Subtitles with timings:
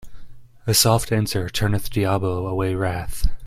[0.65, 3.27] A soft answer turneth diabo away wrath.